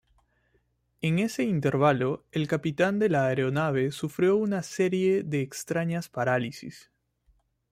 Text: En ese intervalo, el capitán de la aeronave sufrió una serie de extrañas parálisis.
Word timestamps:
En 1.01 1.19
ese 1.19 1.43
intervalo, 1.43 2.25
el 2.31 2.47
capitán 2.47 2.97
de 2.97 3.07
la 3.07 3.27
aeronave 3.27 3.91
sufrió 3.91 4.35
una 4.35 4.63
serie 4.63 5.21
de 5.21 5.41
extrañas 5.41 6.09
parálisis. 6.09 6.89